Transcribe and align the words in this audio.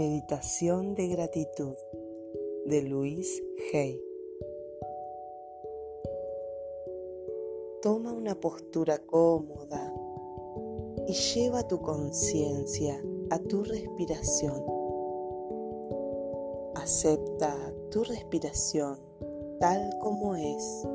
Meditación 0.00 0.94
de 0.94 1.08
gratitud 1.08 1.74
de 2.64 2.80
Luis 2.80 3.42
Hay. 3.70 4.02
Toma 7.82 8.10
una 8.10 8.34
postura 8.34 8.96
cómoda 8.96 9.92
y 11.06 11.12
lleva 11.12 11.68
tu 11.68 11.82
conciencia 11.82 12.98
a 13.28 13.38
tu 13.40 13.62
respiración. 13.62 14.64
Acepta 16.76 17.54
tu 17.90 18.02
respiración 18.02 18.98
tal 19.58 19.98
como 20.00 20.34
es, 20.34 20.88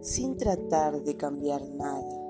sin 0.00 0.36
tratar 0.36 1.02
de 1.02 1.16
cambiar 1.16 1.68
nada. 1.70 2.25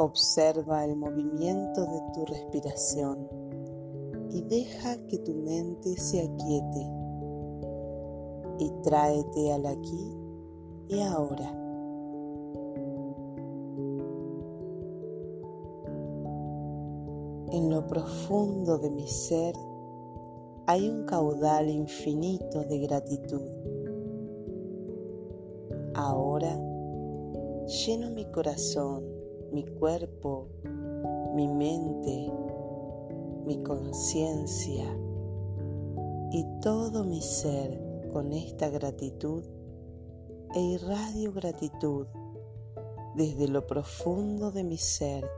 Observa 0.00 0.84
el 0.84 0.94
movimiento 0.94 1.84
de 1.84 2.00
tu 2.14 2.24
respiración 2.26 3.28
y 4.30 4.42
deja 4.42 4.96
que 5.08 5.18
tu 5.18 5.34
mente 5.34 5.96
se 5.96 6.20
aquiete 6.20 6.92
y 8.60 8.70
tráete 8.84 9.52
al 9.52 9.66
aquí 9.66 10.16
y 10.86 11.00
ahora. 11.00 11.50
En 17.50 17.68
lo 17.68 17.84
profundo 17.88 18.78
de 18.78 18.90
mi 18.90 19.08
ser 19.08 19.56
hay 20.66 20.88
un 20.88 21.06
caudal 21.06 21.68
infinito 21.68 22.62
de 22.62 22.78
gratitud. 22.78 23.42
Ahora 25.94 26.54
lleno 27.66 28.12
mi 28.12 28.24
corazón 28.30 29.17
mi 29.52 29.64
cuerpo, 29.64 30.48
mi 31.34 31.48
mente, 31.48 32.32
mi 33.46 33.62
conciencia 33.62 34.84
y 36.30 36.44
todo 36.60 37.04
mi 37.04 37.20
ser 37.22 38.08
con 38.12 38.32
esta 38.32 38.68
gratitud 38.68 39.44
e 40.54 40.60
irradio 40.60 41.32
gratitud 41.32 42.06
desde 43.14 43.48
lo 43.48 43.66
profundo 43.66 44.50
de 44.50 44.64
mi 44.64 44.78
ser 44.78 45.28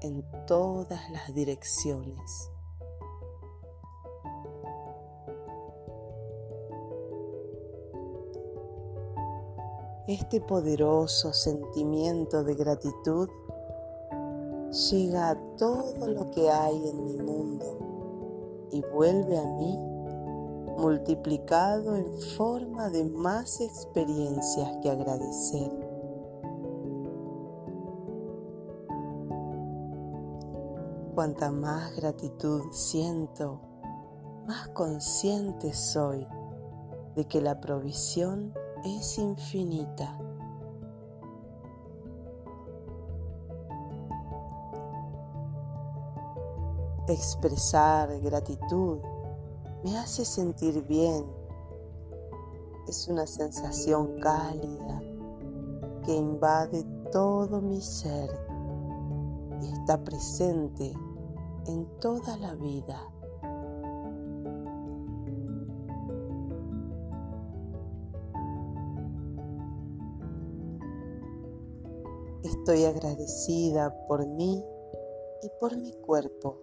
en 0.00 0.24
todas 0.46 1.10
las 1.10 1.34
direcciones. 1.34 2.50
Este 10.08 10.40
poderoso 10.40 11.32
sentimiento 11.32 12.44
de 12.44 12.54
gratitud 12.54 13.28
llega 14.70 15.30
a 15.30 15.56
todo 15.56 16.06
lo 16.06 16.30
que 16.30 16.48
hay 16.48 16.90
en 16.90 17.02
mi 17.02 17.16
mundo 17.16 18.68
y 18.70 18.82
vuelve 18.94 19.36
a 19.36 19.44
mí 19.44 19.76
multiplicado 20.78 21.96
en 21.96 22.06
forma 22.36 22.88
de 22.88 23.04
más 23.04 23.60
experiencias 23.60 24.76
que 24.80 24.90
agradecer. 24.90 25.72
Cuanta 31.16 31.50
más 31.50 31.96
gratitud 31.96 32.62
siento, 32.70 33.60
más 34.46 34.68
consciente 34.68 35.72
soy 35.72 36.24
de 37.16 37.24
que 37.24 37.40
la 37.40 37.60
provisión 37.60 38.54
es 38.86 39.18
infinita. 39.18 40.16
Expresar 47.08 48.20
gratitud 48.20 48.98
me 49.84 49.96
hace 49.98 50.24
sentir 50.24 50.84
bien. 50.86 51.24
Es 52.88 53.08
una 53.08 53.26
sensación 53.26 54.20
cálida 54.20 55.00
que 56.04 56.14
invade 56.14 56.84
todo 57.10 57.60
mi 57.60 57.80
ser 57.80 58.30
y 59.60 59.72
está 59.72 60.02
presente 60.02 60.92
en 61.66 61.86
toda 62.00 62.36
la 62.36 62.54
vida. 62.54 63.15
Estoy 72.66 72.84
agradecida 72.84 73.96
por 74.08 74.26
mí 74.26 74.60
y 75.40 75.48
por 75.60 75.76
mi 75.76 75.92
cuerpo. 75.92 76.58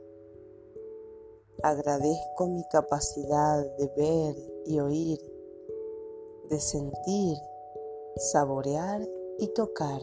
Agradezco 1.64 2.48
mi 2.48 2.62
capacidad 2.68 3.66
de 3.78 3.88
ver 3.96 4.36
y 4.66 4.82
oír, 4.82 5.18
de 6.50 6.60
sentir, 6.60 7.38
saborear 8.18 9.02
y 9.40 9.48
tocar. 9.54 10.02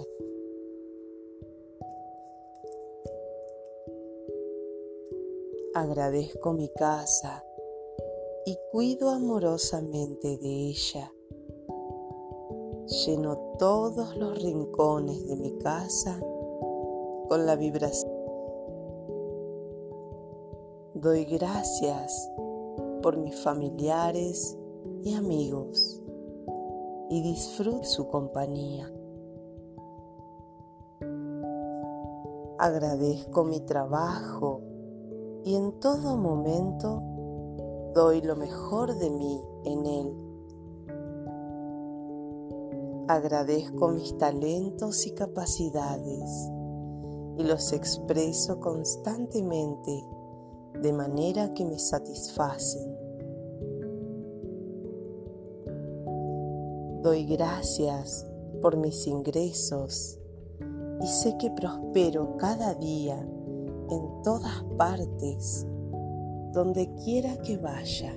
Agradezco 5.74 6.54
mi 6.54 6.70
casa 6.70 7.44
y 8.46 8.56
cuido 8.72 9.10
amorosamente 9.10 10.38
de 10.38 10.48
ella 10.48 11.12
lleno 12.90 13.36
todos 13.58 14.16
los 14.16 14.42
rincones 14.42 15.26
de 15.28 15.36
mi 15.36 15.52
casa 15.58 16.18
con 17.28 17.46
la 17.46 17.54
vibración. 17.54 18.10
Doy 20.94 21.24
gracias 21.24 22.30
por 23.00 23.16
mis 23.16 23.40
familiares 23.42 24.58
y 25.02 25.14
amigos 25.14 26.02
y 27.08 27.22
disfruto 27.22 27.84
su 27.84 28.08
compañía. 28.08 28.92
Agradezco 32.58 33.44
mi 33.44 33.60
trabajo 33.60 34.62
y 35.44 35.54
en 35.54 35.78
todo 35.78 36.16
momento 36.16 37.02
doy 37.94 38.20
lo 38.20 38.34
mejor 38.34 38.96
de 38.96 39.10
mí 39.10 39.40
en 39.64 39.86
él 39.86 40.29
Agradezco 43.10 43.88
mis 43.88 44.16
talentos 44.18 45.04
y 45.04 45.10
capacidades 45.10 46.30
y 47.38 47.42
los 47.42 47.72
expreso 47.72 48.60
constantemente 48.60 49.90
de 50.80 50.92
manera 50.92 51.52
que 51.52 51.64
me 51.64 51.80
satisfacen. 51.80 52.96
Doy 57.02 57.24
gracias 57.24 58.28
por 58.62 58.76
mis 58.76 59.04
ingresos 59.08 60.20
y 61.02 61.06
sé 61.08 61.36
que 61.36 61.50
prospero 61.50 62.36
cada 62.36 62.74
día 62.74 63.18
en 63.18 64.22
todas 64.22 64.62
partes, 64.78 65.66
donde 66.52 66.94
quiera 67.04 67.36
que 67.38 67.56
vaya. 67.56 68.16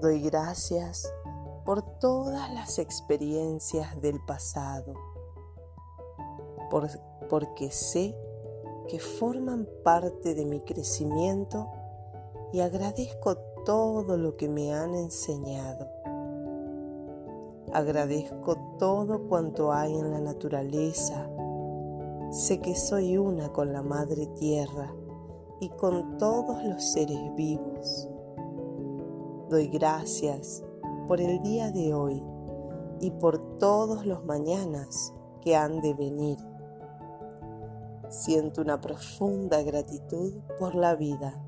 Doy 0.00 0.20
gracias 0.20 1.10
por 1.64 1.80
todas 1.98 2.52
las 2.52 2.78
experiencias 2.78 3.98
del 4.02 4.20
pasado, 4.26 4.92
porque 7.30 7.70
sé 7.70 8.14
que 8.88 9.00
forman 9.00 9.66
parte 9.82 10.34
de 10.34 10.44
mi 10.44 10.60
crecimiento 10.60 11.70
y 12.52 12.60
agradezco 12.60 13.38
todo 13.64 14.18
lo 14.18 14.34
que 14.34 14.50
me 14.50 14.74
han 14.74 14.94
enseñado. 14.94 15.88
Agradezco 17.72 18.76
todo 18.78 19.26
cuanto 19.28 19.72
hay 19.72 19.94
en 19.98 20.10
la 20.10 20.20
naturaleza. 20.20 21.26
Sé 22.32 22.60
que 22.60 22.76
soy 22.76 23.16
una 23.16 23.50
con 23.50 23.72
la 23.72 23.80
Madre 23.80 24.26
Tierra 24.38 24.94
y 25.58 25.70
con 25.70 26.18
todos 26.18 26.62
los 26.64 26.84
seres 26.84 27.34
vivos. 27.34 28.10
Doy 29.48 29.68
gracias 29.68 30.64
por 31.06 31.20
el 31.20 31.40
día 31.40 31.70
de 31.70 31.94
hoy 31.94 32.20
y 33.00 33.12
por 33.12 33.58
todos 33.58 34.04
los 34.04 34.24
mañanas 34.24 35.14
que 35.40 35.54
han 35.54 35.80
de 35.80 35.94
venir. 35.94 36.36
Siento 38.08 38.62
una 38.62 38.80
profunda 38.80 39.62
gratitud 39.62 40.34
por 40.58 40.74
la 40.74 40.96
vida, 40.96 41.40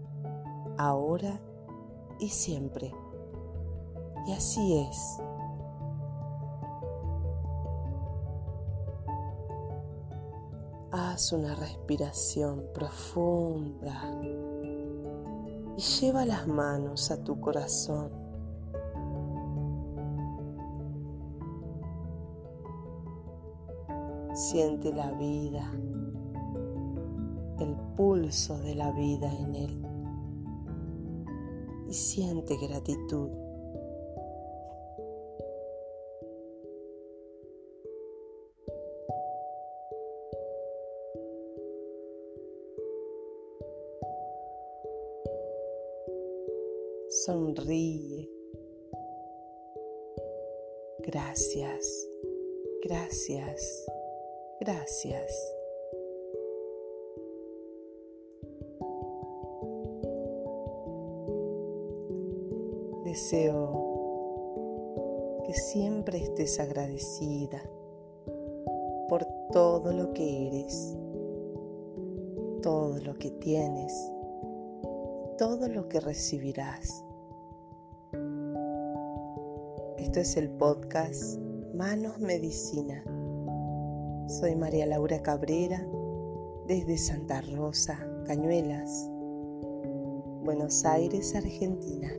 ahora 0.76 1.40
y 2.20 2.28
siempre. 2.28 2.94
Y 4.28 4.32
así 4.32 4.78
es. 4.78 5.20
Haz 10.92 11.32
una 11.32 11.56
respiración 11.56 12.64
profunda 12.72 14.20
y 15.78 15.80
lleva 15.80 16.25
las 16.25 16.48
manos 16.48 17.12
a 17.12 17.22
tu 17.22 17.40
corazón. 17.40 18.10
Siente 24.34 24.92
la 24.92 25.12
vida, 25.12 25.70
el 27.60 27.76
pulso 27.96 28.58
de 28.58 28.75
la 28.75 28.90
vida 28.90 29.32
en 29.32 29.54
él. 29.54 29.86
Y 31.88 31.94
siente 31.94 32.56
gratitud. 32.56 33.31
Sonríe. 47.10 48.28
Gracias, 50.99 52.06
gracias, 52.82 53.87
gracias. 54.60 55.55
Deseo 63.05 63.87
que 65.46 65.55
siempre 65.55 66.19
estés 66.19 66.60
agradecida 66.60 67.62
por 69.08 69.25
todo 69.50 69.94
lo 69.94 70.12
que 70.12 70.49
eres, 70.49 70.94
todo 72.62 72.99
lo 72.99 73.14
que 73.14 73.31
tienes, 73.31 73.94
todo 75.38 75.69
lo 75.69 75.88
que 75.88 76.00
recibirás. 76.00 77.05
Esto 79.96 80.19
es 80.19 80.37
el 80.37 80.50
podcast 80.50 81.38
Manos 81.75 82.19
Medicina. 82.19 83.05
Soy 84.26 84.56
María 84.56 84.85
Laura 84.85 85.23
Cabrera 85.23 85.87
desde 86.67 86.99
Santa 86.99 87.40
Rosa, 87.40 88.05
Cañuelas, 88.26 89.08
Buenos 90.43 90.85
Aires, 90.85 91.37
Argentina. 91.37 92.11